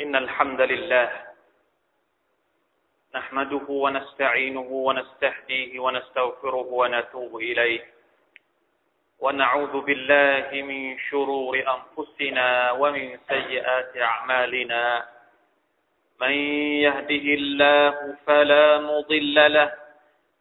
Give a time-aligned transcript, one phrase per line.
[0.00, 1.08] إن الحمد لله
[3.14, 7.80] نحمده ونستعينه ونستهديه ونستغفره ونتوب إليه
[9.20, 15.04] ونعوذ بالله من شرور أنفسنا ومن سيئات أعمالنا
[16.20, 16.34] من
[16.86, 19.72] يهده الله فلا مضل له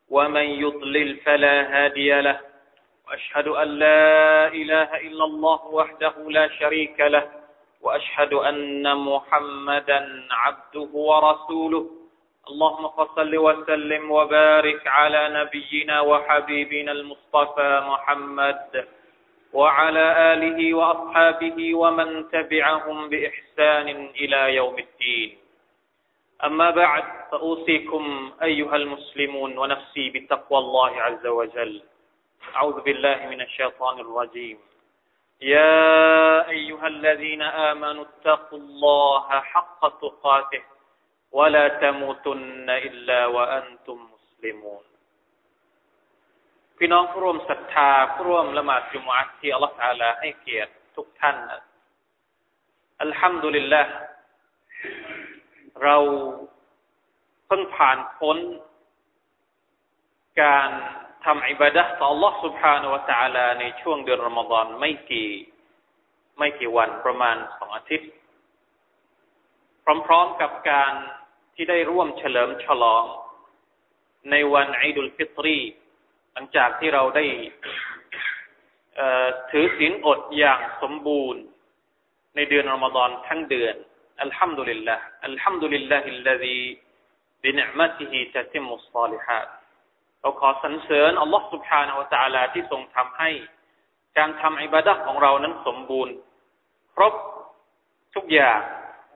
[0.10, 2.40] ومن يضلل فلا هادي له
[3.08, 7.43] وأشهد أن لا إله إلا الله وحده لا شريك له
[7.84, 10.00] وأشهد أن محمدا
[10.32, 11.86] عبده ورسوله.
[12.44, 12.86] اللهم
[13.16, 18.88] صل وسلم وبارك على نبينا وحبيبنا المصطفى محمد
[19.54, 25.38] وعلى آله وأصحابه ومن تبعهم بإحسان إلى يوم الدين.
[26.44, 31.82] أما بعد فأوصيكم أيها المسلمون ونفسي بتقوى الله عز وجل.
[32.56, 34.58] أعوذ بالله من الشيطان الرجيم.
[35.43, 40.63] يا أيها الذين آمنوا اتقوا الله حق تقاته
[41.33, 44.85] ولا تموتن إلا وأنتم مسلمون
[46.81, 51.37] พี่น้องผู้ร่วมศรัทธาผู้ร่วมละหมาดจุมอัตที่อัลลอฮฺตาลาให้เกียรติทุกท่าน
[53.03, 53.83] อัลฮัมดุลิลละ
[55.83, 55.97] เรา
[57.47, 58.39] เพิ่งผ่านพ้น
[60.43, 60.71] การ
[61.25, 65.31] ทำอิบาดะต่อ Allah سبحانه และ تعالى ในช่วงเดือนรอมฎอนไม่กี่
[66.39, 68.11] ไม่กี่วันประมาณสองอาทิตย์
[70.07, 70.93] พร้อมๆกับการ
[71.55, 73.05] ที่ได้ร่วมเฉลิมฉลอง
[74.31, 75.59] ในวันอิดุลฟิตรี
[76.33, 77.25] หลังจากที่เราได้
[79.51, 81.43] ถือศีลอดอย่างสมบูรณ์
[82.37, 83.75] ในเดือนรอมฎอนทั้งเดือน
[84.23, 86.55] อัลฮัมดุลิลละอัลฮัมดุลิลลาฮิลลาฮี
[87.43, 89.49] บินิมะติฮิตะติมุสซาลิฮัด
[90.24, 93.30] เราขอสรรเสริญอัลลอฮฺสุบฮานาอัลตะลาที่ทรงทำให้
[94.18, 96.14] การทำอิบาดะของเรานั้นสมบูรณ์
[96.96, 97.14] ครบ
[98.16, 98.60] ทุกอย่าง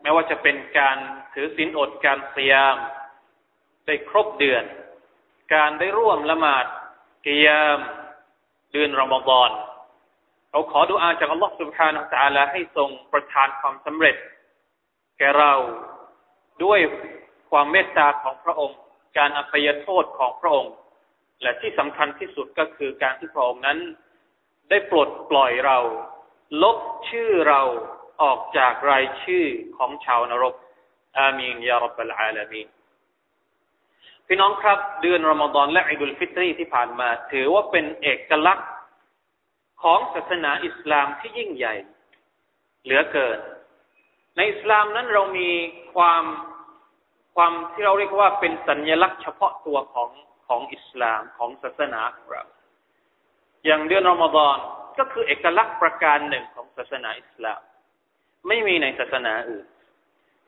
[0.01, 0.97] ไม่ว่าจะเป็นการ
[1.33, 2.75] ถือศีลอดการสยม
[3.85, 4.63] ได้ครบเดือน
[5.53, 6.65] การได้ร่วมละหมาด
[7.25, 7.79] กิยาม
[8.71, 9.49] เดือนรอมฎอน
[10.51, 14.15] เราขอดุอาจากอัลลอฮฺสุบฮานาอัลลอฮให้ทรงประทานความสำเร็จ
[15.17, 15.53] แก่เรา
[16.63, 16.79] ด้วย
[17.49, 18.77] ความเมตตาของพระองค์
[19.17, 20.73] การอภัยโทษของพระองค์
[21.41, 23.79] และที่สำคัญที่สุดก็คือการที่พระองค์นั้น
[24.69, 25.77] ได้ปลดปล่อยเรา
[26.63, 26.77] ลบ
[27.09, 27.61] ชื่อเรา
[28.21, 29.45] ออกจากรายชื่อ
[29.77, 30.55] ของชาวนรก
[31.17, 32.67] อามีนยารับบลอาลามีน
[34.27, 38.69] พี่น้องครับ เดือนรอมฎอนและอิดุลฟิตรีที่ผ่านมา ถือว่าเป็นเอกลักษณ์
[39.83, 41.75] ของศาสนาอิสลามที่ยิ่งใหญ่
[42.83, 43.39] เหลือเกิน
[44.35, 45.49] ในอิสลามนั้นเรามี
[45.95, 46.23] ความ
[47.35, 50.09] ความที่เราเรียกว่าเป็นสัญญลักษณ์เฉพาะตัวของ
[50.46, 52.44] ของอิสลามของศาสนาของเรา
[53.64, 54.56] อย่างเดือนรอมฎอน
[54.98, 57.60] ก็คือเอกลักษณ์ประการหนึ่งของศาสนาอิสลาม
[58.48, 59.66] ไม่มีในศาสนาอื่น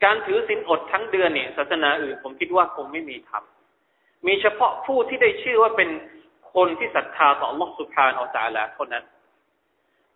[0.04, 5.90] การถือศีลอดทั้งเดือนเนี่ยศาสนาอื่น ผมคิดว่าคงไม่มีทำมีเฉพาะผู้ที่ได้ชื่อว่าเป็น
[6.54, 9.04] คนที่ศรัทธาต่อ Allah سبحانه และ تعالى เท่านั้น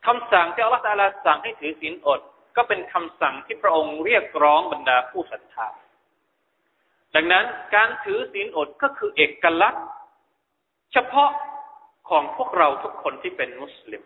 [0.06, 2.20] คำสั่งที่ Allah تعالى สั่งให้ถือศีลอด
[2.56, 5.68] ก็เป็นคำสั่งที่พระองค์เรียกร้องบรรดาผู้ศรัทธา
[7.15, 9.85] ดังนั้นการถือศีลอดก็คือเอกลักษณ์
[10.93, 11.29] เฉพาะ
[12.09, 14.03] ของพวกเราทุกคนที่เป็นมุสลิม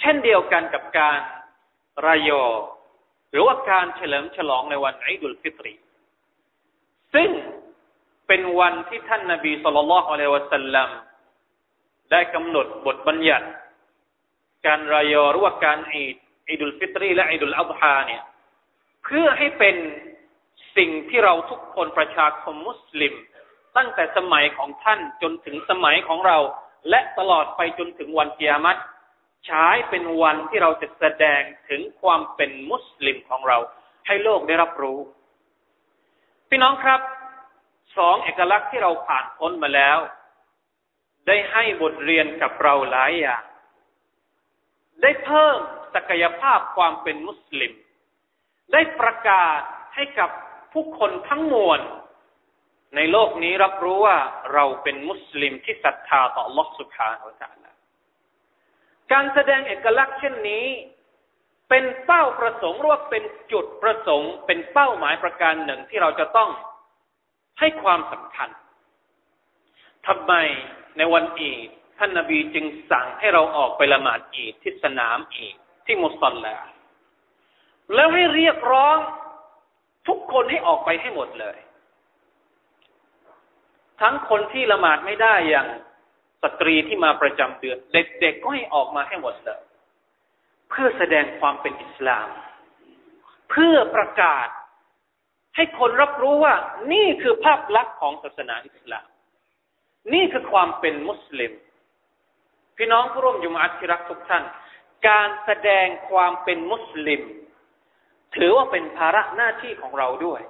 [0.00, 1.18] เช่นเดียวกันกับการ
[2.06, 2.44] รายอ
[3.30, 5.74] หรือว่าการเฉลิมฉลองในวันอิดุลฟิตรี
[7.14, 7.30] ซึ่ง
[8.26, 10.88] เป็นวันที่ท่านนาบีสุลต่านละอัลลอฮฺสัลลัม
[12.10, 13.46] ได้กำหนดบทบัญญัติ
[14.66, 16.16] การรายอหรือว่าการอิด
[16.48, 18.22] อิดุลฟิตรี และอิดุลอัฎฮาเนี่ย
[19.04, 19.76] เพื่อให้เป็น
[20.76, 23.14] สิ่งที่เราทุกคนประชาคมมุสลิม
[23.76, 26.38] ตั้งแต่สมัยของท่านจนถึงสมัยของเรา
[26.90, 28.80] และตลอดไปจนถึงวันเกียรติ
[29.46, 33.58] ใช้เป็นวันที่เราจะแสดงถึงความเป็นมุสลิมของเรา
[34.06, 34.98] ให้โลกได้รับรู้
[36.48, 37.00] พี่น้องครับ
[37.96, 39.98] สองเอกลักษณ์ที่เราผ่านพ้นมาแล้ว
[41.26, 43.42] ได้ให้บทเรียนกับเราหลายอย่าง
[45.02, 45.58] ได้เพิ่ม
[45.94, 47.72] ศักยภาพความเป็นมุสลิม
[48.72, 49.60] ได้ประกาศ
[49.94, 50.30] ให้กับ
[50.73, 51.79] ผู้คนทั้งมวล
[52.95, 54.17] ในโลกนี้รับรู้ว่า
[54.53, 57.71] เราเป็นมุสลิมที่ศรัทธาต่อ Allah سبحانه และ تعالى
[59.11, 60.65] การแสดงเอกลักษณ์เช่นนี้
[61.69, 66.49] เป็นเป้าประสงค์หรือว่าเป็นจุดประสงค์ เป็นเป้าหมายประการหนึ่งที่เราจะต้อง
[67.59, 68.49] ให้ความสำคัญ
[70.07, 70.33] ทำไม
[70.97, 76.35] ในวันอีดท่านนาบีจึงสั่งให้เราออกไปละหมาดอีดที่สนามอีดที่มุสลิม
[77.95, 78.97] แล้วให้เรียกร้อง
[80.08, 81.56] ทุกคนให้ออกไปให้หมดเลย
[84.00, 85.66] ทั้งคนที่ละหมาดไม่ได้อย่าง
[86.42, 89.60] สตรีที่มาประจำเดือน เด็กๆก็ให้ออกมาให้หมดเลย
[90.70, 92.28] เพื่อแสดงความเป็นอิสลาม
[93.50, 94.48] เพื่อประกาศ
[95.56, 96.54] ให้คนรับรู้ว่า
[96.92, 99.06] นี่คือภาพลักษณ์ของศาสนาอิสลาม
[100.12, 101.52] นี่คือความเป็นมุสลิม
[102.76, 104.44] พี่น้องผู้ร่วมยุมาที่รักทุกท่าน
[105.08, 107.22] การแสดงความเป็นมุสลิม
[108.36, 110.40] ถือว่าเป็นภาระหน้าที่ของเราด้วย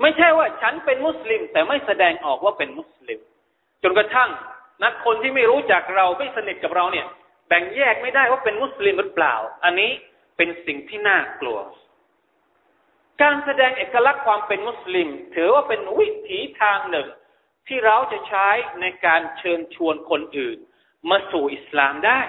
[0.00, 3.20] ไม่ใช่ว่าฉันเป็นมุสลิม แต่ไม่แสดงออกว่าเป็นมุสลิม
[3.82, 4.30] จนกระทั่ง
[4.84, 7.06] นักคนที่ไม่รู้จักเราไม่สนิทกับเราเนี่ย
[7.48, 9.34] แบ่งแยกไม่ได้ว่าเป็นมุสลิมหรือเปล่า
[9.64, 9.90] อันนี้
[10.36, 11.58] เป็นสิ่งที่น่ากลัว
[13.22, 17.08] การแสดงเอกลักษณ์ความเป็นมุสลิม ถือว่าเป็นวิถีทางหนึ่ง
[17.68, 18.48] ที่เราจะใช้
[18.80, 20.58] ในการเชิญชวนคนอื่น
[21.10, 22.20] มาสู่อิสลามได้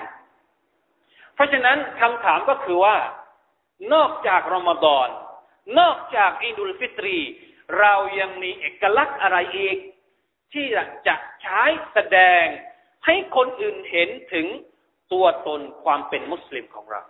[1.35, 2.95] เพราะฉะนั้นคำถามก็คือว่า
[3.93, 5.07] นอกจากรอมฎอน
[5.79, 7.19] นอกจากอิดุลฟิตรี
[7.79, 9.77] เรายังมีเอกลักษณ์อะไรอีก
[10.53, 10.65] ที่
[11.07, 11.63] จะใช้
[11.93, 12.43] แสดง
[13.05, 14.47] ให้คนอื่นเห็นถึง
[15.11, 17.01] ตัวตนความเป็นมุสลิมของเรา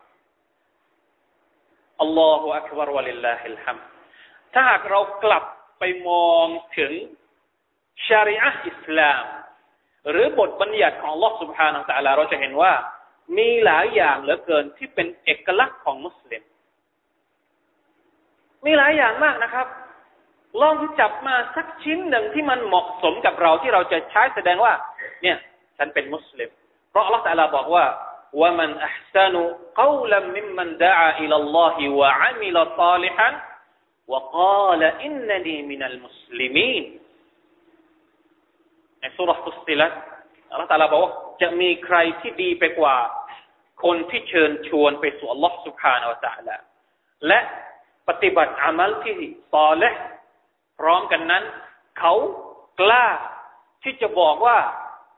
[2.02, 3.78] อัลลอฮฺอักบารวะลิลลาฮิลฮัม
[4.54, 5.44] ถ้าหากเรากลับ
[5.80, 6.48] ไปมอง
[6.78, 6.92] ถึง
[8.08, 9.24] ชาริอะห์อิสลาม
[10.10, 12.74] หรือบทบัญญัติของลอสุบฮานะตะอัล wa ฮ์เราจะเห็นว่า
[13.38, 16.44] มีหลายอย่างเหลือเกินที่เป็นเอกลักษณ์ของมุสลิม
[18.66, 19.68] มีหลายอย่างมากนะครับ
[20.62, 24.74] ลองจับมาสักชิ้นหนึ่งที่มันเหมาะสมกับเราที่เราจะใช้แสดงว่า
[25.22, 25.38] เนี่ย
[25.78, 26.50] ฉันเป็นมุสลิม
[26.92, 27.86] เพราะอัลลอฮฺบอกว่า
[28.42, 29.42] ว่ามันอัพซานุ
[29.80, 33.34] กล่าวมิมันดาอิลลอฮิวะอามิลตาลิฮัน
[34.12, 36.84] วะกาลอินนีมินัลมุสลิมีน
[39.00, 39.92] ในสุรษุสติลัต
[40.52, 42.96] อัลลอฮฺตาลาบอกว่าจะมีใครที่ดีไปกว่า
[43.84, 46.50] คนที่เชิญชวนไปสู่อัลลอฮฺสุบฮานาอัลลอฮฺ
[47.28, 47.40] และ
[48.09, 49.15] ปฏิบัติอามัลที่
[49.55, 49.91] ตอและ
[50.79, 51.45] พร้อมกันนั้น
[51.99, 52.15] เขา
[52.81, 53.07] กล้า
[53.83, 54.59] ที่จะบอกว่า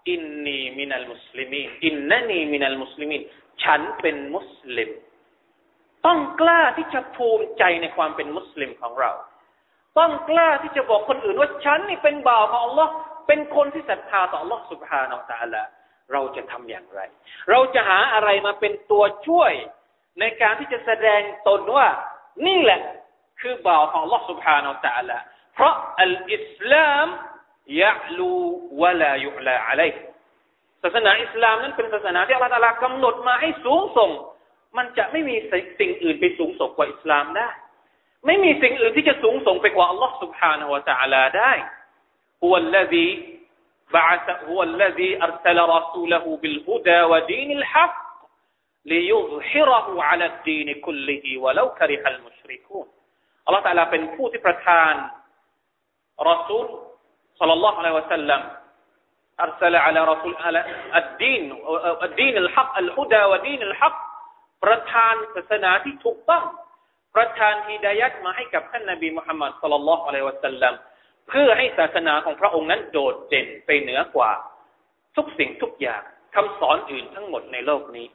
[0.08, 3.22] อินนีมินัลมุสลิมีนอินนันีมินัลมุสลิมีน
[3.62, 4.90] ฉันเป็นมุสลิม
[6.06, 9.12] ต้องกล้าที่จะภูมิใจในความเป็นมุสลิมของเรา
[9.98, 12.88] ต้องกล้าที่จะบอกคนอื่นว่าฉันนี่เป็นบ่าวของ Allah
[13.26, 15.62] เป็นคนที่ศรัทธาต่อ Allah سبحانه และ تعالى
[16.12, 17.00] เราจะทำอย่างไร
[17.50, 19.52] เราจะหาอะไรมาเป็นตัวช่วย
[20.20, 21.88] ในการที่จะแสดงตนว่า
[22.46, 22.80] นี่แหละ
[23.40, 25.18] คือบ่าวของ Allah سبحانه และ تعالى
[25.54, 27.06] เพราะอัลอิสลาม
[27.82, 28.34] ยะลู
[28.80, 29.90] วะลายุลาอะลัย
[30.82, 34.10] ศาสนาอิสลามนั้นเป็นศาสนาที่อัลลอฮฺกำหนดมาให้สูงส่ง
[34.76, 35.36] มันจะไม่มี
[35.78, 37.48] สิ่งอื่นไปสูงส่งกว่าอิสลามได้
[38.26, 41.52] ไม่มีสิ่งอื่นที่จะสูงส่งไปกว่าอัลลอฮฺ سبحانه และ تعالى ได้
[42.44, 43.08] هو الذي
[43.92, 48.03] بعث هو الذي أرسل رسوله بالهدى ودين الحق
[48.92, 52.86] ليظهره على الدين كله ولو كره المشركون
[53.46, 54.94] อัลลอฮฺ تعالى เป็นผู้ที่ประทาน
[56.28, 56.66] รอซูล
[57.38, 58.42] สัลลัลลอฮุอะลัยฮิวะสัลลัม
[59.46, 60.60] أرسل على رسول على
[61.00, 61.42] الدين
[62.08, 63.98] الدين الحق الهدى ودين الحق
[64.64, 66.44] ประทานศาสนาที่ถูกต้อง
[67.14, 70.74] ประทานฮิดายัดมาให้กับท่านนบีมุฮัมมัดสัลลัลลอฮุอะลัยฮิวะสัลลัม
[71.28, 74.30] เพื่อให้ศาสนาของพระองค์นั้นโดดเด่นไปเหนือกว่า
[75.16, 76.02] ทุกสิ่งทุกอย่าง
[76.34, 78.06] คำสอนอื่นทั้งหมดในโลกนี้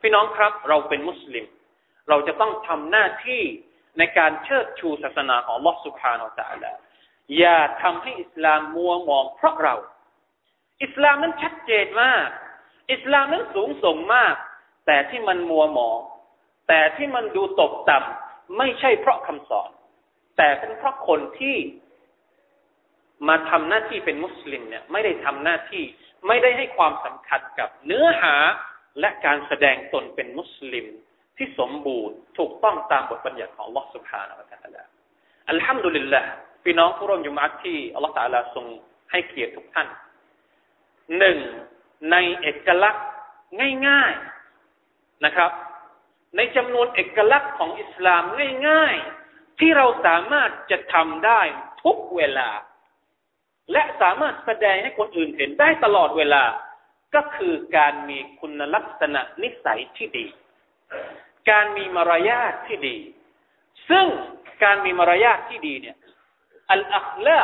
[0.00, 1.44] พี่น้องครับเราเป็นมุสลิม
[2.08, 3.42] เราจะต้องทำหน้าที่
[3.98, 6.74] ในการเชิดชูศาสนาของลอสุภาโนตาละ
[7.38, 9.74] อย่าทำให้อิสลามมัวมองเพราะเรา
[10.82, 12.26] อิสลามนั้นชัดเจนมาก
[12.92, 14.34] อิสลามนั้นสูงส่งมาก
[14.86, 16.00] แต่ที่มันมัวหมอง
[16.68, 19.70] แต่ที่มันดูตกต่ำไม่ใช่เพราะคำสอน
[20.36, 21.56] แต่เป็นเพราะคนที่
[23.28, 25.84] มาทำหน้าที่เป็นมุสลิมเนี่ย ไม่ได้ทำหน้าที่
[26.26, 28.34] ไม่ได้ให้ความสำคัญกับเนื้อหา
[29.00, 30.86] และการแสดงตนเป็นมุสลิม
[31.36, 34.82] ที่สมบูรณ์ถูกต้องตามบทบัญญัติของลอสุภานะตะลา
[35.50, 36.22] อัลฮัมดุลิลละ
[36.64, 38.66] พี่น้องผู้ร่วมยุมาที่อัลลอฮฺตาลาทรง
[39.10, 39.88] ให้เกียรติทุกท่าน
[41.18, 41.38] หนึ่ง
[42.10, 43.06] ในเอกลักษณ์
[43.88, 45.50] ง่ายๆนะครับ
[46.36, 48.22] ในจำนวนเอกลักษณ์ของอิสลาม
[48.68, 51.40] ง่ายๆ ที่เราสามารถจะทำได้
[51.84, 52.50] ทุกเวลา
[53.72, 56.42] และสามารถแสดงให้คนอื่นเห็นได้ตลอดเวลา
[57.14, 60.26] ก็คือการมีคุณลักษณะนิสัยที่ดี
[61.50, 62.96] การมีมารยาทที่ดี
[63.90, 64.06] ซึ่ง
[64.64, 65.96] การมีมารยาทที่ดีเนี่ย
[66.70, 67.40] อัลอัคลา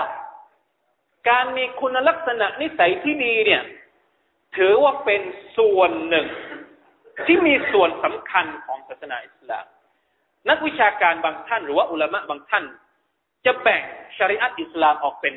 [1.30, 3.62] การมีคุณลักษณะนิสัยที่ดีเนี่ย
[4.56, 5.22] ถือว่าเป็น
[5.58, 6.26] ส่วนหนึ่ง
[7.26, 9.66] ที่มีส่วนสำคัญของศาสนาอิสลาม
[10.48, 12.64] นักวิชาการบางท่าน หรือว่าอุลามะบางท่าน
[13.46, 13.82] จะแบ่ง
[14.16, 15.34] ชริอัตอิสลามออกเป็น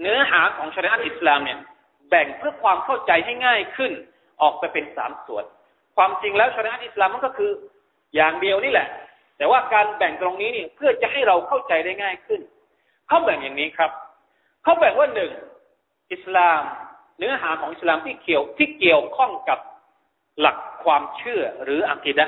[0.00, 1.58] เนื้อหาของชริอัตอิสลามเนี่ย
[2.08, 3.92] แบ่งเพื่อความเข้าใจให้ง่ายขึ้น
[4.42, 5.44] ออกไปเป็นสามส่วน
[5.96, 7.50] ความจริงแล้วชริอัตอิสลามมันก็คือ
[8.14, 8.88] อย่างเดียวนี่แหละ
[9.38, 12.40] แต่ว่าการแบ่งตรงนี้เนี่ยเพื่อจะให้เราเข้าใจได้ง่ายขึ้น
[13.08, 13.90] เขาแบ่งอย่างนี้ครับ
[14.62, 15.32] เขาแบ่งว่าหนึ่ง
[16.12, 16.62] อิสลาม
[17.18, 19.58] เนื้อหาของอิสลามที่เกี่ยวที่เกี่ยวข้องกับ
[20.40, 22.26] หลักความเชื่อหรืออักีดะ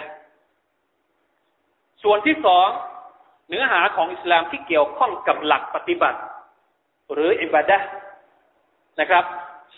[2.02, 2.68] ส่วนที่สอง
[3.48, 6.20] เนื้อหาของอิสลามที่เกี่ยวข้องกับหลักปฏิบัติ
[7.12, 7.78] หรืออิบาดะ
[9.00, 9.24] นะครับ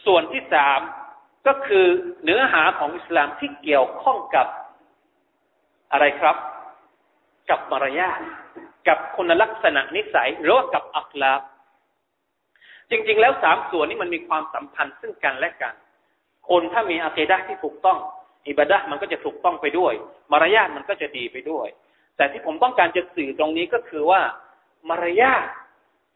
[0.07, 0.81] ส่วนที่สาม
[1.47, 1.87] ก็คือ
[2.25, 4.47] เนื้อหาของอิสลามที่เกี่ยวข้องกับ
[5.93, 6.37] อะไรครับ
[7.51, 8.21] กับมารยาท
[8.89, 11.33] กับคุณลักษณะนิสัยหรือว่ากับอัคลา
[12.91, 15.75] จริง ๆ แล้วสามส่วนนี้มันมีความสัมพันธ์ซึ่งกันและกัน
[16.49, 17.99] คนถ้ามีอาเกดะที่ถูกต้อง
[18.49, 19.93] อิบาดะมันก็จะถูกต้องไปด้วย
[20.33, 21.69] มารยาทมันก็จะดีไปด้วย
[22.17, 24.21] แต่ที่ผมต้องการจะสื่อตรงนี้ก็คือว่า
[24.89, 25.47] มารยาท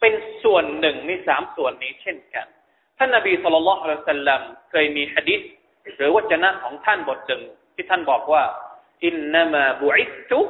[0.00, 2.47] เป็นส่วนหนึ่งในสามส่วนนี้เช่นกัน
[2.98, 5.40] ท่านนบีสุลต่านละสัลลัมเคยมีฮะดิษ
[5.96, 7.42] หรือวจนะของท่านบทหนึ่ง
[7.74, 8.42] ที่ท่านบอกว่า
[9.06, 10.40] อินนามาบุอิตุ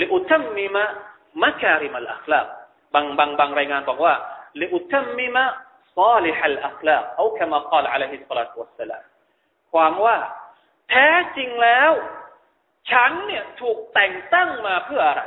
[0.00, 0.84] ลิอุตัมมิมะ
[1.42, 2.46] มะคาริมัลอัคลาบ
[2.94, 4.14] บางบางบางรายงานบอกว่า
[4.62, 5.44] ลิอุตัมมิมะ
[5.96, 9.02] ซาลิฮัลอัคลาเอาคำกล่าวอะลัยฮิสซาลาตุวัสสลาม
[9.72, 10.16] ความว่า
[10.90, 11.90] แท้จริงแล้ว
[12.90, 15.22] ฉันเนี่ยถูกแต่งตั้งมาเพื่ออะไร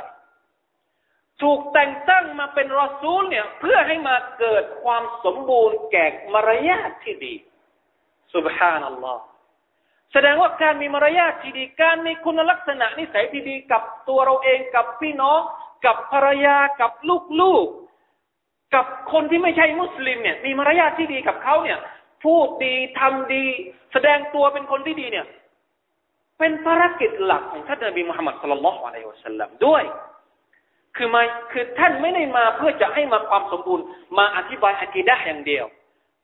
[1.42, 7.34] ถูกแต่งตั้งมาเป็นรอซูลเนี่ย เพื่อให้มาเกิดความสมบูรณ์แก่มารยาทที่ดี
[8.34, 9.22] สุบฮานัลลอฮ์
[10.12, 15.40] แสดงว่าการมีมารยาทที่ดีการมีคุณลักษณะนิสัยที่ดีกับตัวเราเองกับพี่น้อง
[15.86, 16.92] กับภรรยากับ
[17.40, 21.78] ลูกๆ กับคนที่ไม่ใช่มุสลิมเนี่ย มีมารยาทที่ดีกับเขาเนี่ย
[22.24, 23.44] พูดดีทำดี
[23.92, 25.26] แสดงตัวเป็นคนที่ดีเนี่ย
[26.38, 29.82] เป็นภารกิจหลักของท่านนบีมุฮัมมัดสุลลัลลอฮุอะลัยฮิวะสัลลัมด้วย
[30.96, 31.22] คือมา
[31.52, 33.84] คือท่านไม่ได้มาเพื่อจะให้มาความสมบูรณ์
[34.18, 35.66] มาอธิบายอะกีดะอย่างเดียว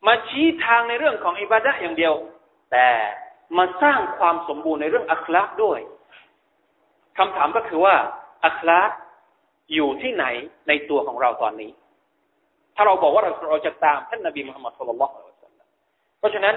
[0.07, 2.15] มาชี้ทางในเรื่องของอิบาดะอย่างเดียว
[2.73, 2.89] แต่
[3.59, 5.81] มาสร้างความสมบูรณ์ในเรื่องอัคลากด้วย
[7.19, 7.95] คำถามก็คือว่า
[8.45, 8.91] อัคลาก
[9.75, 10.25] อยู่ที่ไหน
[10.69, 11.71] ในตัวของเราตอนนี้
[12.77, 15.67] ถ้าเราบอกว่าเราเราจะตามท่านนบีมุฮัมมัดสุลลัลละฮิวะสัลลัม
[16.19, 16.57] เพราะฉะนั้น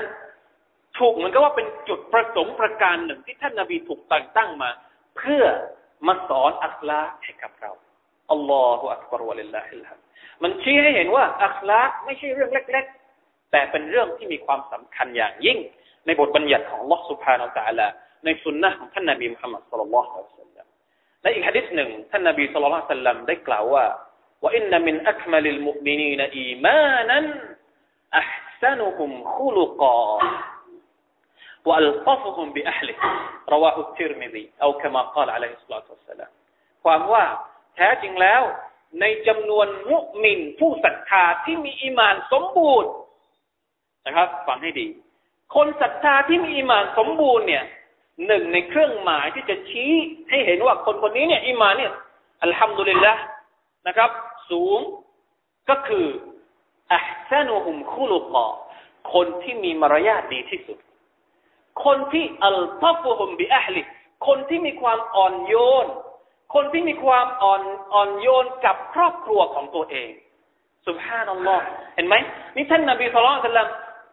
[0.98, 4.70] ถูกเหมือนกับว่าเป็นจุดประสงค์ประการหนึ่งที่ท่านนบีถูกแต่งตั้งมา
[5.18, 5.44] เพื่อ
[6.08, 7.72] มาสอนอัคลาให้กับเรา
[8.33, 9.99] อัลลอฮฺอักบารวะลิลลาฮิลฮัม
[10.43, 12.85] มันชี้ให้เห็นว่าอัคลากไม่ใช่เรื่องเล็ก
[13.19, 15.59] ๆ แต่เป็นเรื่องที่มีความสำคัญอย่างยิ่ง
[16.07, 17.87] ในบทบัญญัติของ Allah سبحانه และ تعالى
[18.25, 20.67] ในสุนนะของท่านนบีมุฮัมมัดสุลลัลลอฮุอะลัยฮิวะสัลลัม
[21.23, 23.85] ในอีกฮะดิษหนึ่งท่านนบีสุลต่านละสัลลัมได้กล่าวว่า
[24.43, 27.25] ว่าอินนมินอัคมัลิลมุมินีนอีมานัน
[28.19, 30.19] อัพซันุฮุมคุลุกา
[31.69, 32.97] وألطفهم بأهله
[33.49, 36.33] رواه الترمذي أو كما قال عليه الصلاة والسلام
[36.85, 37.25] ความว่า
[37.76, 38.42] แท้จริงแล้ว
[39.00, 42.92] ในจำนวนมุมินผู้ศรัทธาที่มีอิมานสมบูรณ์
[44.06, 44.88] นะครับ ฟังให้ดี
[45.56, 47.64] คนศรัทธาที่มีอิมานสมบูรณ์เนี่ย
[48.28, 49.92] หนึ่งในเครื่องหมายที่จะชี้
[50.30, 51.92] ให้เห็นว่าคนคนนี้เนี่ยอิมานเนี่ย
[52.44, 53.14] อัลฮัมดุลิลละ
[53.88, 54.10] นะครับ
[54.52, 54.80] สูง
[55.70, 56.06] ก็คือ
[56.94, 58.48] อัพซานุฮุมคุลุกอ
[59.14, 60.78] คนที่มีมารยาทดีที่สุด
[61.86, 63.82] คนที่อัลตัฟุฮุมบิอัลิ
[64.28, 65.56] คนที่มีความอ่อนโย
[65.86, 65.88] น
[66.54, 67.62] คนที่มีความอ่อน
[67.94, 70.12] อ่อนโยนกับครอบครัวของตัวเอง
[70.88, 72.16] สุบฮานัลลอฮ์เห็นไหม
[72.56, 73.70] นี่ท่านนบีสุลต่าน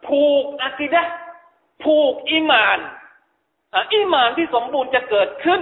[0.07, 1.03] ผูกอากิดะ
[1.83, 2.79] ผูกอิมาน
[3.95, 5.61] อิมานที่สมบูรณ์จะเกิดขึ้น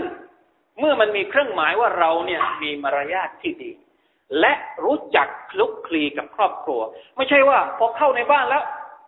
[0.79, 3.71] เมื่อมันมีเครื่องหมายว่าเราเนี่ยมีมารยาทที่ดี
[4.39, 6.81] และรู้จักคลุกคลีกับครอบครัว
[7.15, 8.63] ไม่ใช่ว่าพอเข้าในบ้านแล้ว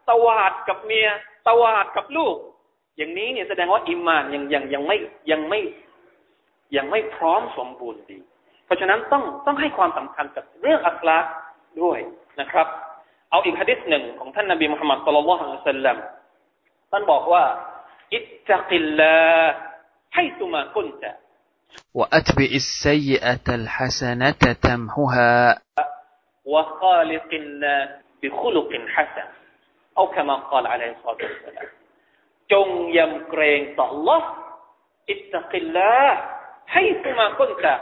[0.10, 1.08] ตวาดกับเมีย
[1.48, 2.36] ตวาดกับลูก
[2.98, 4.98] อย่างนี้เนี่ยแสดงว่าอิมานยังยังยังไม่
[5.32, 5.60] ยังไม่
[6.77, 8.19] ยังไม่พร้อมสมบูรณ์ดี
[8.65, 11.19] เพราะฉะนั้นต้องต้องให้ความสำคัญกับเรื่องอัคลา
[11.83, 11.99] ด้วย
[12.41, 12.67] นะครับ
[13.31, 15.97] เอาอีกฮะดิษหนึ่งของท่านนบีมุฮัมมัดสุลลัลลอฮุอะลัยฮิวะสัลลัม
[16.91, 17.45] ท่านบอกว่า
[18.15, 19.19] อิตตะกิลลา
[20.15, 21.11] ให้ตุมาคุนตะ
[21.99, 25.37] وأتبع السيئة الحسنة تمحها
[26.53, 27.89] وخالق الناس
[28.23, 29.29] بخلق حسن
[29.99, 31.69] أو كما قال عليه الصلاة والسلام
[32.53, 34.21] จงยำเกรงต่อ Allah
[35.11, 35.95] อิตตะกิลลา
[36.72, 37.76] ให้ตุมาคนตะ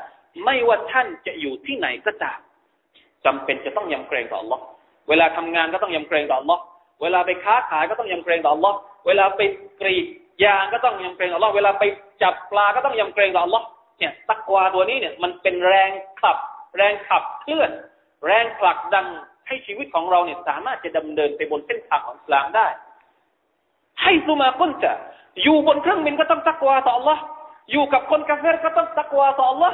[0.46, 2.40] ไม่ว่าท่านจะอยู่ที่ไหนก็ตาม
[3.26, 4.60] จำเป็นจะต้องยำเกรงต่อ Allah
[5.10, 6.60] เวลาทำงานก็ต้องยำเกรงต่อ Allah
[7.02, 8.74] เวลาไปค้าขายก็ต้องยำเกรงต่อ Allah
[9.08, 9.42] เวลาไป
[9.82, 10.06] กรีด
[10.46, 11.84] ยางก็ต้องยำเกรงต่อ Allah เวลาไป
[12.24, 13.64] จับปลาก็ต้องยำเกรงต่อ Allah
[14.00, 15.90] เนี่ยตักวาตัวนี้เนี่ยมันเป็นแรง
[16.22, 16.38] ขับ
[16.78, 17.72] แรงขับเคลื่อน
[18.26, 19.06] แรงผลักดัน
[19.48, 22.68] ให้ชีวิตของเราเนี่ยสามารถจะดำเนินไปบนเส้นทางของอิสลามได้
[24.04, 24.92] حيثما كنت จะ
[25.44, 27.18] อยู่บนเครื่องบินก็ต้องตักวาต่อ Allah
[27.71, 29.73] อยู่กับคนกาเฟรก็ต้องตักวาต่อ Allah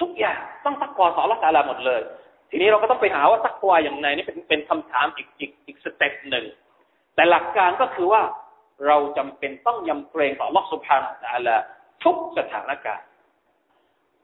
[0.00, 2.00] ทุกอย่างต้องตักวาต่อ Allah ตาลาหมดเลย
[2.50, 6.46] ทีนี้เราก็ต้องไปหาว่าตักวาอย่างไรนี่เป็นเป็นคำถามอีกอีกอีกสเต็ปหนึ่ง
[7.14, 8.22] แต่หลักการก็คือว่า
[8.86, 11.56] เราจำเป็นต้องยำเกรงต่อ Allah سبحانه และ تعالى
[12.04, 13.06] ทุกสถานการณ์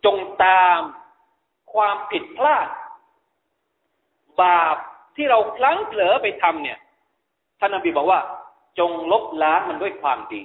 [0.04, 0.80] จงตาม
[1.74, 2.68] ความผิดพลาด
[4.42, 4.76] บาป
[5.16, 6.78] ที่เราพลั้งเผลอไปทำเนี่ย
[7.60, 8.20] ท่านนบีบอกว่า
[8.78, 10.42] จงลบล้างมันด้วยความดี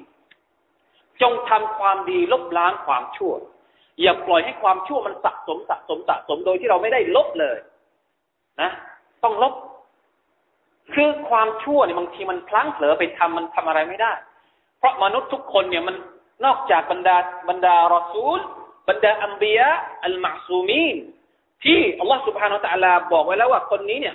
[1.23, 3.33] จงทำความดีลบล้างความชั่ว
[4.03, 7.57] อย่าปล่อยให้ความชั่วมันสะสมสะสมสะสมโดยที่เราไม่ได้ลบเลย
[8.61, 8.71] นะ
[9.25, 9.55] ต้องลบ
[10.95, 14.13] คือความชั่วเนี่ยบางทีมันพลั้งเผลอไปทำมันทำอะไรไม่ได้
[14.79, 15.97] เพราะมนุษย์ทุกคนเนี่ยมัน
[16.45, 17.17] นอกจากบรรดา
[17.49, 18.39] บรรดารอซูล
[18.89, 19.69] บรรดาอัมบียะ
[20.05, 20.97] อัลมาซูมีน
[21.65, 24.15] ที่อัลลอฮฺสุบฮานาอัลลอฮฺบอกไว้แล้วว่าคนนี้เนี่ย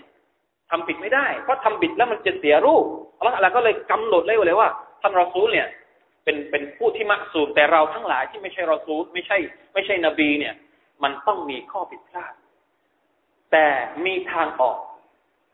[0.69, 2.85] ทำผิดไม่ได้ เพราะทำผิดแล้วมันจะเสียรูป
[3.17, 4.69] อัลลอฮฺก็เลยกำหนดเลยว่า
[5.01, 5.67] ท่านรอซูลเนี่ย
[6.23, 9.37] เป็นเป็นผู้ที่มักสูมแต่เราทั้งหลายที่ไม่ใช่รอซูลไม่ใช่
[9.73, 10.55] ไม่ใช่นบีเนี่ย
[11.03, 12.33] มันต้องมีข้อผิดพลาด
[13.51, 13.67] แต่
[14.05, 14.77] มีทางออก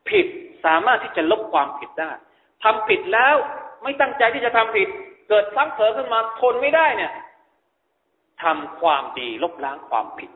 [0.09, 0.27] ผิด
[0.65, 2.11] สามารถที่จะลบความผิดได้
[2.63, 3.35] ทำผิดแล้ว
[3.83, 4.87] ไม่ตั้งใจที่จะทำผิด
[5.29, 7.13] เกิดซ้ำเผลอขึ้นมาทนไม่ได้เนี่ย
[8.43, 10.31] ทำความดีลบล้างความผิด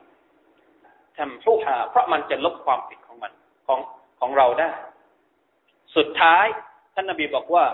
[1.17, 3.31] ทำผู้หาเพราะมันจะลบความผิดของมัน
[3.67, 3.79] ของ
[4.19, 4.69] ของเราได้
[5.95, 6.45] สุดท้าย
[6.93, 7.65] ท่านนบีบอกว่า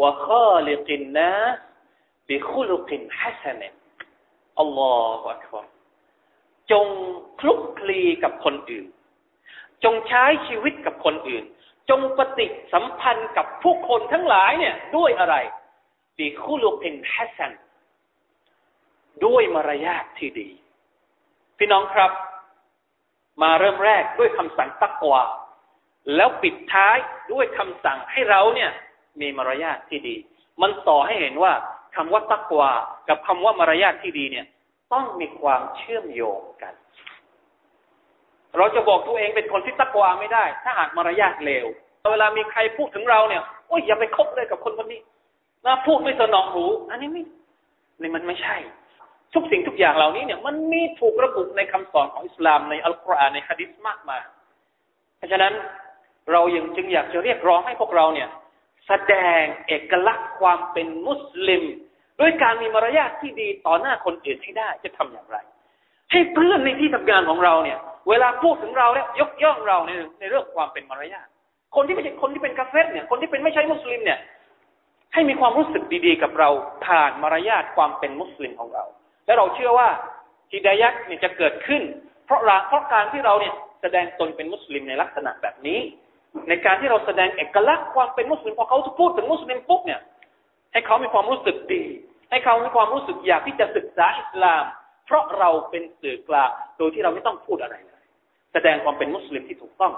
[0.00, 1.32] ว่าข้อลิกินนะ
[2.28, 3.62] บิคุลุกินฮัสเน
[4.60, 5.66] อัลลอฮฺอักบาร
[6.72, 6.86] จง
[7.40, 8.86] คลุกคลีกับคนอื่น
[9.84, 11.44] จงใช้ชีวิตกับคนอื่น
[11.90, 15.36] จงปฏิสัมพันธ์กับผู้คนทั้งหลายเนี่ย ด้วยอะไร
[16.18, 17.52] บิคุลุกินฮัสน
[19.26, 20.48] ด้วยมารยาทที่ดี
[21.58, 22.12] พี่น้องครับ
[23.42, 25.22] มาเริ่มแรกด้วยคำสั่งตักวา
[26.16, 26.96] แล้วปิดท้าย
[27.32, 28.70] ด้วยคำสั่งให้เราเนี่ย
[29.20, 30.16] มีมารยาทที่ดี
[30.62, 31.52] มันต่อให้เห็นว่า
[31.96, 32.70] คำว่าตักวา
[33.08, 34.46] กับคำว่ามารยาทที่ดีเนี่ย
[34.92, 36.74] ต้องมีความเชื่อมโยงกัน
[38.58, 41.66] เราจะบอกตัวเองเป็นคนที่ตักวาไม่ได้ ถ้าหากมารยาทเลว
[42.12, 45.00] เวลามีใครพูดถึงเราเนี่ยโอ้ยอย่าไปคบเลยกับคนคนนี้
[45.66, 47.22] นะพูดไม่สนองหู อันนี้ไม่
[48.00, 48.56] นี่มันไม่ใช่
[49.34, 54.20] ทุกสิ่งทุกอย่างเหล่านี้เนี่ย มันมีถูกระบุในคำสอนของอิสลามในอัลกุรอานในฮะดิษมากมาย
[55.16, 55.52] เพราะฉะนั้น
[56.32, 58.28] เรายังจึงอยากจะเรียกร้องให้พวกเราเนี่ย
[58.86, 61.62] แสดงเอกลักษณ์ความเป็นมุสลิม
[62.20, 65.36] ด้วยการมีมารยาทที่ดีต่อหน้าคนอื่นให้ได้จะทำอย่างไร
[66.10, 71.26] ให้เพื่อนในที่ทำงานของเราเนี่ย เวลาพูดถึงเราแล้วยกย่องเราในในเรื่องความเป็นมารยาท
[71.76, 74.18] คนที่ไม่ใช่คนที่เป็นกาเฟสเนี่ยคนที่เป็นไม่ใช่มุสลิมเนี่ย
[75.14, 76.48] ให้มีความรู้สึกดีๆ กับเรา
[76.86, 78.84] ผ่านมารยาทความเป็นมุสลิมของเรา
[79.26, 79.88] และเราเชื่อว่า
[80.52, 81.82] ฮิดายักเนี่ยจะเกิดขึ้น
[82.26, 85.78] เพราะเพราะการที่เราเนี่ยแสดงตนเป็นมุสลิมในลักษณะแบบนี้
[86.48, 90.00] ในการที่เราแสดงเอกลักษณ์ความเป็นมุสลิมพอเขาพูดถึงมุสลิมปุ๊บเนี่ย
[90.72, 91.84] ให้เขามีความรู้สึกดี
[92.30, 94.64] ให้เขามีความรู้สึกอยากที่จะศึกษาอิสลาม
[95.06, 98.02] เพราะเราเป็นสื่อกลางโดยที่เราไม่ต้องพูดอะไรเลย
[98.52, 99.92] แสดงความเป็นมุสลิมที่ถูกต้อง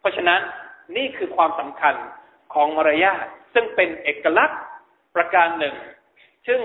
[0.00, 0.40] เพราะฉะนั้น
[0.96, 1.94] นี่คือความสำคัญ
[2.54, 3.24] ของมารยาท
[3.54, 4.60] ซึ่งเป็นเอกลักษณ์
[5.14, 5.74] ประการหนึ่ง
[6.46, 6.60] ซึ่ง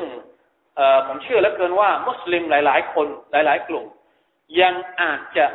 [1.07, 3.85] ผมเชื่อแล้วเกินว่า มุสลิมหลาย ๆ คนหลาย ๆ กลุ่ม
[4.61, 5.45] ยังอาจจะ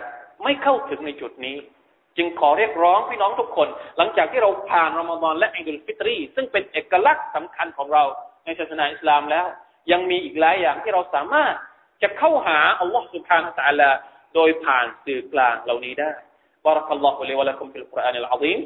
[0.42, 1.56] ไม่เข้าถึงในจุดนี้
[2.17, 3.67] จึงขอเรียกร้องพี่น้องทุกคน
[3.97, 8.03] หลังจากที่เราผ่านรอมฎอนและอิดุลฟิตรี ซึ่งเป็นเอกลักษณ์สำคัญของเรา
[8.45, 9.45] ในศาสนาอิสลามแล้ว
[9.91, 11.53] ยังมีอีกหลายอย่างที่เราสามารถ
[12.01, 13.89] จะเข้าหาอัลลอฮฺสุบฮานะตะลา
[14.35, 16.11] โดยผ่านสื่อกลางเหล่านี้ได้
[16.65, 18.59] بارك الله لي ولكم في القرآن العظيم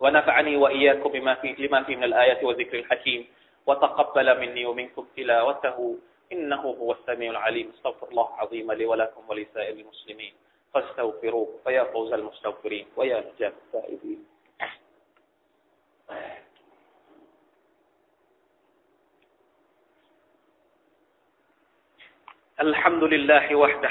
[0.00, 3.20] ونفعني وإياكم بما فيه لما فيه من الآيات والذكر الحكيم
[3.66, 5.78] وتقبل مني ومنكم تلاوته
[6.32, 10.34] إنه هو السميع العليم استغفر الله العظيم لي ولكم ولسائر المسلمين
[10.73, 14.25] فاستغفروه فيا فوز المستغفرين ويا نجاة التائبين
[22.59, 23.89] الحمد لله وحده.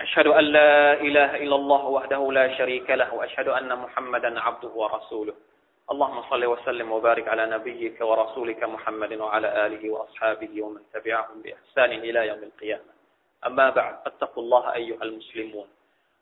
[0.00, 5.34] أشهد أن لا إله إلا الله وحده لا شريك له وأشهد أن محمدا عبده ورسوله.
[5.90, 12.28] اللهم صل وسلم وبارك على نبيك ورسولك محمد وعلى آله وأصحابه ومن تبعهم بإحسان إلى
[12.28, 12.97] يوم القيامة.
[13.47, 15.67] أما بعد فاتقوا الله أيها المسلمون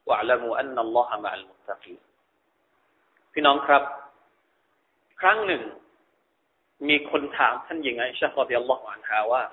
[0.05, 2.01] واعلموا أن الله مع المتقين
[3.33, 3.83] พี่น้องครับ
[5.21, 5.63] ครั้งหนึ่ง
[6.87, 9.43] มีคนถามท่านหญิงไอชะรดิยัลลอฮุอันฮาว่า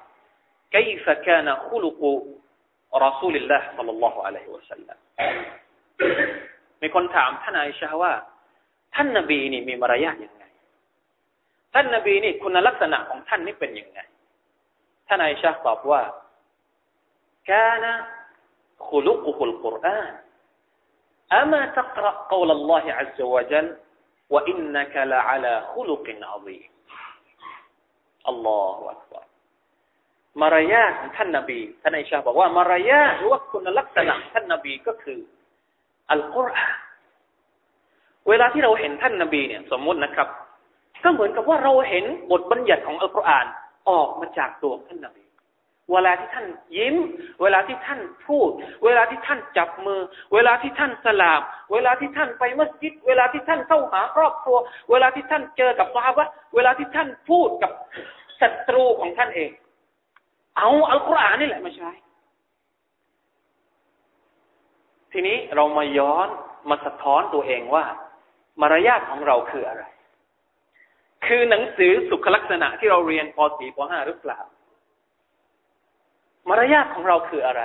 [0.77, 2.01] كيف كان خلق
[3.05, 4.99] رسول الله صلى الله عليه وسلم
[6.83, 8.13] มีคนถามท่านไอชะว่า
[8.95, 10.45] ท่านนบีนี่มีมารยาทยังไง
[11.75, 14.01] ท่านนบีนี่คุณลักษณะของท่านนี่เป็นยังไง
[15.07, 16.01] ท่านไอชะตอบว่า
[17.47, 18.05] كان
[18.81, 20.15] خلقه القرآن
[21.33, 23.77] أما تقرأ قول الله عز وجل
[24.31, 26.71] وإنك لعلى خلق عظيم
[28.29, 29.23] الله أكبر
[30.43, 35.19] มารยาทของท่านนาบีท่านอิชาบอกว่ามารยาทหรือว่าคุณลักษณะท่านนาบีก็คือ
[36.11, 36.77] อัลกุรอาน
[38.29, 40.29] เวลาที่เราเห็นท่านนาบีเนี่ย สมมุตินะครับ
[41.05, 43.47] ก็เหมือนกับว่าเราเห็นบทบัญญัติของอัลกุรอาน
[43.89, 45.23] ออกมาจากตัวท่านนาบี ี
[45.92, 46.46] เวลาที่ท่าน
[46.78, 46.96] ยิ้ม
[47.42, 48.50] เวลาที่ท่านพูด
[48.86, 50.00] เวลาที่ท่านจับมือ
[50.34, 51.42] เวลาที่ท่านสลาม
[51.72, 54.58] เวลาที่ท่านไปมัสยิด เวลาที่ท่านเข้าหาครอบครัว
[54.92, 57.72] เวลาที่ท่านเจอกับซาบะเวลาที่ท่านพูดกับ
[58.42, 59.52] ศัตรูของท่านเอง
[60.58, 61.92] เอาอัลกุรอานนี่แหละมาใช้
[65.12, 66.28] ทีนี้เรามาย้อน
[66.70, 67.86] มาสะท้อนตัวเองว่า
[68.62, 69.84] มารยาทของเราคืออะไร
[71.26, 74.40] คือหนังสือสุขลักษณะที่เราเรียนป .4 ป .5 หรือเปล่า
[76.50, 77.62] มารยาทของเราคืออะไร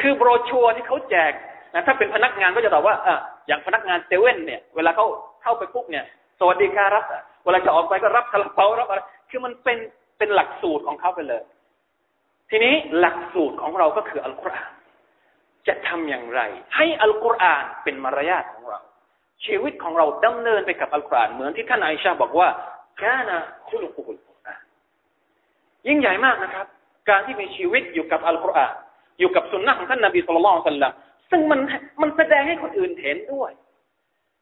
[0.00, 1.32] คือโบรชัวร์ที่เขาแจก
[1.74, 3.14] นะถ้าเป็นพนักงานก็จะตอบว่าอะ
[3.46, 5.06] อย่างพนักงานเซเว่นเนี่ย เวลาเขา
[5.42, 6.04] เข้าไปปุ๊บเนี่ย
[6.38, 7.04] สวัสดีครับ
[7.44, 9.78] เวลาจะออกไปก็รับคาราเปารับอะไรคือมันเป็น
[10.18, 11.42] เป็นหลักสูตรของเขาไปเลย
[12.50, 14.72] ทีนี้หลักสูตรของเราก็คืออัลกุรอาน
[15.66, 16.40] จะทำอย่างไร
[16.76, 18.80] ให้อัลกุรอานเป็นมารยาทของเรา
[19.44, 22.48] ชีวิตของเราดำเนินไปกับอัลกุรอานเหมือนที่ท่านอิชาบอกว่า
[22.98, 24.62] แค่นะคุลุกุลกุรอาน
[25.88, 26.66] ยิ่งใหญ่มากนะครับ
[27.08, 28.74] การที่มีชีวิตอยู่กับอัลกุรอาน
[29.18, 30.92] อยู่กับสุนนะของท่านนบีสุลต่านสัลลัม
[31.30, 31.60] ซึ่งมัน
[32.02, 33.50] มันแสดงให้คนอื่นเห็นด้วย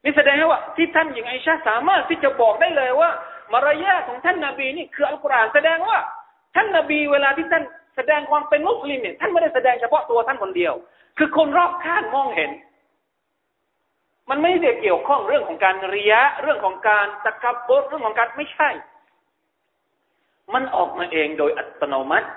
[0.03, 3.09] นี่แสดงให้ว่าที่ท่านหญิงไอชาสามารถที่จะบอกได้เลยว่า
[3.53, 5.97] มารยาทของท่านนาบีนี่คืออัลกุรอานแสดงว่า
[6.55, 7.63] ท่านนาบีเวลาที่ท่าน
[7.95, 10.73] แสดงความเป็นมุสลิมเนี่ยท่านไม่ได้แสดงเฉพาะตัวท่านคนเดียว
[11.17, 12.51] คือคนรอบข้างมองเห็น
[14.29, 18.69] มันไม่ได้เกี่ยวข้องเรื่องของการเรียะเรื่องของการตะกับบดเรื่องของการไม่ใช่
[20.53, 22.27] มันออกมาเองโดยอัตโนมัติ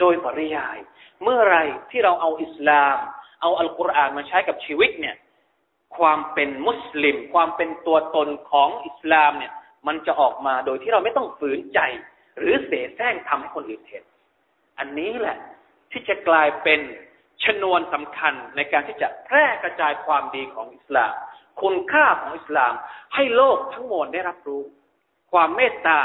[0.00, 0.78] โดยปริยาย
[1.22, 1.58] เมื่อไร
[1.90, 2.96] ที่เราเอาอิสลาม
[3.42, 5.16] เอาอัลกุรอานมาใช้กับชีวิตเนี่ย
[5.98, 9.52] ความเป็นมุสลิม ความเป็นตัวตนของอิสลามเนี่ย
[9.86, 11.80] มันจะออกมาโดยที่เราไม่ต้องฝืนใจ
[12.38, 14.04] หรือเสแสร้งทำให้คนอื่นเห็น
[14.78, 15.36] อันนี้แหละ
[15.90, 16.80] ที่จะกลายเป็น
[17.44, 21.12] ชนวนสำคัญในการที่จะแพร่กระจายความดีของอิสลาม
[21.62, 22.72] คุณค่าของอิสลาม
[23.14, 24.62] ให้โลกทั้งมวลได้รับรู้
[25.32, 26.00] ความเมตตา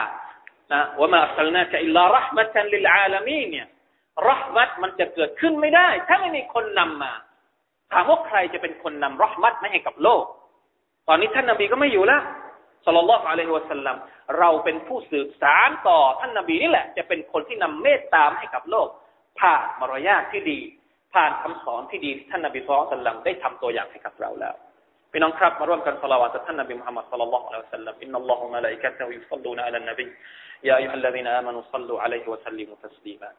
[0.73, 3.67] นะว่ามาอัลนาจะอิลลารห์มัตันลิลอาลามีเนี่ย
[4.28, 7.13] รหมัตมันจะเกิดขึ้นไม่ได้ ถ้าไม่มีคนนำมา
[7.91, 10.24] ถามว่าใครจะเป็นคนนำเราะห์มัตมาให้กับโลก
[11.08, 12.22] ตอนนี้ท่านนบีก็ไม่อยู่แล้ว
[12.86, 13.97] صلى الله عليه وسلم
[14.39, 18.88] เราเป็นผู้สืบสารต่อท่านนบีนี่แหละ จะเป็นคนที่นำเมตตามาให้กับโลก
[19.39, 20.60] ผ่านมารยาทที่ดี
[21.13, 24.56] ผ่านคำสอนที่ดีท่านนบี صلى الله عليه وسلم ได้ทำตัวอย่างให้กับเราแล้ว
[25.12, 31.93] พี่น้องครับมาร่วมกันเศาะละวาตท่านนบีมุฮัมมัด صلى الله عليه وسلم إن الله وملائكته يصلون على النبي يا أيها الذين آمنوا صلوا
[31.93, 33.30] عليه وسلموا تسليما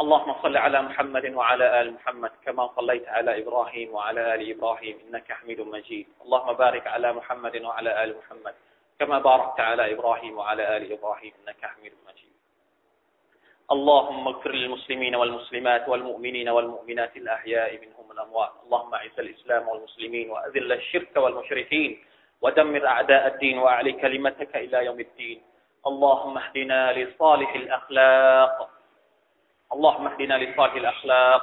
[0.00, 5.32] اللهم صل على محمد وعلى آل محمد كما صليت على إبراهيم وعلى آل إبراهيم إنك
[5.32, 6.06] حميد مجيد.
[6.24, 8.54] اللهم بارك على محمد وعلى آل محمد
[8.98, 12.34] كما باركت على إبراهيم وعلى آل إبراهيم إنك حميد مجيد.
[13.70, 21.16] اللهم اغفر للمسلمين والمسلمات والمؤمنين والمؤمنات الأحياء منهم الأموات اللهم أعز الإسلام والمسلمين وأذل الشرك
[21.16, 22.04] والمشركين
[22.42, 25.42] ودمر أعداء الدين وأعلي كلمتك إلى يوم الدين.
[25.86, 28.73] اللهم اهدنا لصالح الأخلاق
[29.72, 31.42] اللهم اهدنا لصالح الأخلاق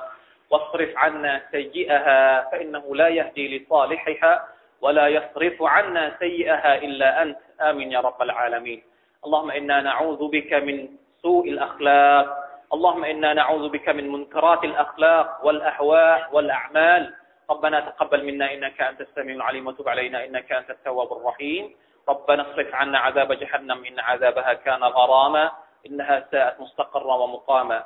[0.50, 4.48] واصرف عنا سيئها فإنه لا يهدي لصالحها
[4.82, 7.38] ولا يصرف عنا سيئها إلا أنت.
[7.62, 8.84] آمين يا رب العالمين.
[9.26, 10.90] اللهم إنا نعوذ بك من
[11.22, 12.28] سوء الأخلاق.
[12.74, 17.14] اللهم إنا نعوذ بك من منكرات الأخلاق والأهواء والأعمال.
[17.50, 21.76] ربنا تقبل منا إنك أنت السميع العليم وتب علينا إنك أنت التواب الرحيم.
[22.10, 25.52] ربنا اصرف عنا عذاب جهنم إن عذابها كان غراما.
[25.86, 27.86] إنها ساءت مستقرا ومقاما.